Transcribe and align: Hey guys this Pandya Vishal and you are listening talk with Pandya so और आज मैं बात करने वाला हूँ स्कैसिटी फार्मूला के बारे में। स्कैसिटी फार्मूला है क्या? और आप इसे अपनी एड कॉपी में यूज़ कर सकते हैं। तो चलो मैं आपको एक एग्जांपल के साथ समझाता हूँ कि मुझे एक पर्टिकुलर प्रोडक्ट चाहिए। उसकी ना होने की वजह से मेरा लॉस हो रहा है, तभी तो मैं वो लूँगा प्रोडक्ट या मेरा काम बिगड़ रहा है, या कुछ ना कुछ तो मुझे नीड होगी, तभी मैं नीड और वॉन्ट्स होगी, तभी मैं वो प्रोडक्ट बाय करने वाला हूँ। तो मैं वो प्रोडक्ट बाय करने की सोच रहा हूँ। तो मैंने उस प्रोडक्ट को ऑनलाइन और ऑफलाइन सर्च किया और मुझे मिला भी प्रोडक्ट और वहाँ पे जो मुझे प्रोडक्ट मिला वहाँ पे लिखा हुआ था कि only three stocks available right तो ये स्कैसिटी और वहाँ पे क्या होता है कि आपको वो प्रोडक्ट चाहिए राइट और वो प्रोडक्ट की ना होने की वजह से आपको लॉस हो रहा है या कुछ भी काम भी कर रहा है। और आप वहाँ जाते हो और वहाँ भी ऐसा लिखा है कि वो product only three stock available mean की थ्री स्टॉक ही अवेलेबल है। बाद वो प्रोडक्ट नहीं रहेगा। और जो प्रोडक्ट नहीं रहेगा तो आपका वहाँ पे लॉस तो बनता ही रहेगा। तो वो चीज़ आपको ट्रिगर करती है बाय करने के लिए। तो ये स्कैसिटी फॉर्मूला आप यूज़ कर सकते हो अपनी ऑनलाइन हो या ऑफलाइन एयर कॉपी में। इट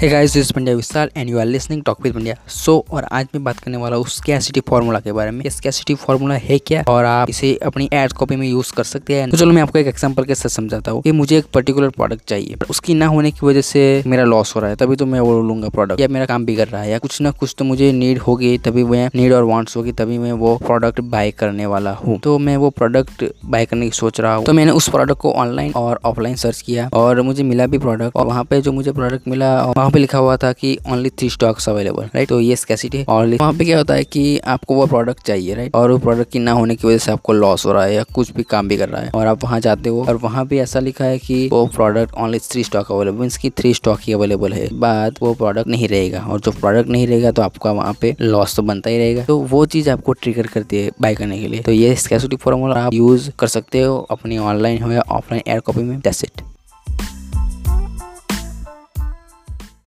Hey 0.00 0.08
guys 0.08 0.32
this 0.32 0.50
Pandya 0.52 0.74
Vishal 0.74 1.10
and 1.16 1.30
you 1.30 1.38
are 1.38 1.44
listening 1.44 1.82
talk 1.84 2.02
with 2.02 2.12
Pandya 2.14 2.34
so 2.48 2.72
और 2.90 3.04
आज 3.12 3.28
मैं 3.34 3.42
बात 3.44 3.58
करने 3.60 3.76
वाला 3.76 3.96
हूँ 3.96 4.04
स्कैसिटी 4.06 4.60
फार्मूला 4.68 4.98
के 5.00 5.12
बारे 5.12 5.30
में। 5.30 5.48
स्कैसिटी 5.50 5.94
फार्मूला 5.94 6.34
है 6.34 6.58
क्या? 6.58 6.82
और 6.88 7.04
आप 7.04 7.30
इसे 7.30 7.52
अपनी 7.66 7.88
एड 7.92 8.12
कॉपी 8.12 8.36
में 8.36 8.46
यूज़ 8.48 8.72
कर 8.72 8.84
सकते 8.84 9.14
हैं। 9.14 9.28
तो 9.30 9.36
चलो 9.36 9.52
मैं 9.52 9.62
आपको 9.62 9.78
एक 9.78 9.86
एग्जांपल 9.86 10.24
के 10.24 10.34
साथ 10.34 10.50
समझाता 10.50 10.90
हूँ 10.90 11.02
कि 11.02 11.12
मुझे 11.12 11.38
एक 11.38 11.46
पर्टिकुलर 11.54 11.88
प्रोडक्ट 11.88 12.28
चाहिए। 12.28 12.56
उसकी 12.70 12.94
ना 12.94 13.06
होने 13.06 13.30
की 13.30 13.46
वजह 13.46 13.60
से 13.60 14.02
मेरा 14.06 14.24
लॉस 14.24 14.54
हो 14.56 14.60
रहा 14.60 14.70
है, 14.70 14.76
तभी 14.76 14.96
तो 14.96 15.06
मैं 15.06 15.20
वो 15.20 15.40
लूँगा 15.42 15.68
प्रोडक्ट 15.68 16.00
या 16.00 16.08
मेरा 16.08 16.26
काम 16.26 16.44
बिगड़ 16.44 16.68
रहा 16.68 16.82
है, 16.82 16.90
या 16.90 16.98
कुछ 16.98 17.20
ना 17.20 17.30
कुछ 17.30 17.54
तो 17.58 17.64
मुझे 17.64 17.90
नीड 17.92 18.18
होगी, 18.18 18.56
तभी 18.58 18.84
मैं 18.84 19.08
नीड 19.14 19.32
और 19.32 19.42
वॉन्ट्स 19.42 19.76
होगी, 19.76 19.92
तभी 19.92 20.18
मैं 20.18 20.32
वो 20.34 20.56
प्रोडक्ट 20.56 21.00
बाय 21.08 21.30
करने 21.30 21.66
वाला 21.66 21.92
हूँ। 21.94 22.18
तो 22.18 22.38
मैं 22.38 22.56
वो 22.56 22.70
प्रोडक्ट 22.70 23.24
बाय 23.44 23.66
करने 23.66 23.86
की 23.86 23.96
सोच 23.96 24.20
रहा 24.20 24.34
हूँ। 24.34 24.44
तो 24.44 24.52
मैंने 24.52 24.72
उस 24.72 24.88
प्रोडक्ट 24.88 25.20
को 25.20 25.32
ऑनलाइन 25.36 25.72
और 25.72 26.00
ऑफलाइन 26.04 26.36
सर्च 26.36 26.60
किया 26.60 26.88
और 26.94 27.22
मुझे 27.22 27.42
मिला 27.42 27.66
भी 27.66 27.78
प्रोडक्ट 27.78 28.16
और 28.16 28.26
वहाँ 28.26 28.44
पे 28.44 28.60
जो 28.60 28.72
मुझे 28.72 28.92
प्रोडक्ट 28.92 29.28
मिला 29.28 29.54
वहाँ 29.88 29.94
पे 29.94 30.00
लिखा 30.00 30.18
हुआ 30.18 30.36
था 30.36 30.52
कि 30.52 30.76
only 30.90 31.10
three 31.10 31.28
stocks 31.30 31.68
available 31.68 32.04
right 32.14 32.28
तो 32.28 32.40
ये 32.40 32.56
स्कैसिटी 32.56 33.02
और 33.08 33.26
वहाँ 33.30 33.52
पे 33.52 33.64
क्या 33.64 33.76
होता 33.78 33.94
है 33.94 34.04
कि 34.04 34.38
आपको 34.46 34.74
वो 34.74 34.86
प्रोडक्ट 34.86 35.22
चाहिए 35.26 35.54
राइट 35.54 35.74
और 35.74 35.90
वो 35.90 35.98
प्रोडक्ट 35.98 36.30
की 36.32 36.38
ना 36.38 36.52
होने 36.52 36.74
की 36.76 36.86
वजह 36.88 36.98
से 36.98 37.12
आपको 37.12 37.32
लॉस 37.32 37.64
हो 37.66 37.72
रहा 37.72 37.84
है 37.84 37.94
या 37.94 38.02
कुछ 38.14 38.32
भी 38.32 38.42
काम 38.42 38.68
भी 38.68 38.76
कर 38.76 38.88
रहा 38.88 39.00
है। 39.02 39.10
और 39.10 39.26
आप 39.26 39.44
वहाँ 39.44 39.60
जाते 39.60 39.90
हो 39.90 40.04
और 40.04 40.16
वहाँ 40.16 40.46
भी 40.46 40.58
ऐसा 40.58 40.80
लिखा 40.80 41.04
है 41.04 41.18
कि 41.18 41.48
वो 41.52 41.64
product 41.66 42.14
only 42.14 42.38
three 42.40 42.64
stock 42.64 42.92
available 42.92 43.18
mean 43.18 43.30
की 43.42 43.50
थ्री 43.50 43.72
स्टॉक 43.74 44.00
ही 44.02 44.12
अवेलेबल 44.12 44.52
है। 44.52 44.68
बाद 44.80 45.18
वो 45.22 45.32
प्रोडक्ट 45.34 45.68
नहीं 45.68 45.88
रहेगा। 45.88 46.20
और 46.20 46.40
जो 46.40 46.50
प्रोडक्ट 46.50 46.90
नहीं 46.90 47.06
रहेगा 47.06 47.30
तो 47.30 47.42
आपका 47.42 47.72
वहाँ 47.72 47.94
पे 48.00 48.14
लॉस 48.20 48.56
तो 48.56 48.62
बनता 48.62 48.90
ही 48.90 48.98
रहेगा। 48.98 49.24
तो 49.24 49.38
वो 49.38 49.64
चीज़ 49.66 49.90
आपको 49.90 50.12
ट्रिगर 50.12 50.46
करती 50.46 50.82
है 50.82 50.90
बाय 51.00 51.14
करने 51.14 51.38
के 51.38 51.48
लिए। 51.48 51.60
तो 51.60 51.72
ये 51.72 51.94
स्कैसिटी 51.96 52.36
फॉर्मूला 52.36 52.74
आप 52.76 52.94
यूज़ 52.94 53.30
कर 53.38 53.46
सकते 53.46 53.82
हो 53.82 53.96
अपनी 54.10 54.38
ऑनलाइन 54.38 54.82
हो 54.82 54.92
या 54.92 55.02
ऑफलाइन 55.10 55.42
एयर 55.48 55.60
कॉपी 55.60 55.82
में। 55.82 55.96
इट 55.98 56.47